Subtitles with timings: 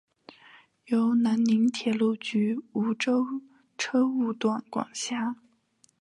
[0.85, 3.23] 由南宁铁路局梧州
[3.77, 5.35] 车务段管辖。